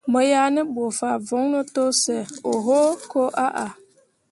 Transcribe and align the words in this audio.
Mo 0.11 0.19
yah 0.31 0.47
ne 0.55 0.61
bu 0.73 0.83
fah 0.97 1.17
voŋno 1.27 1.59
to 1.73 1.83
sə 2.01 2.17
oho 2.51 2.79
koo 3.11 3.29
ahah. 3.45 3.73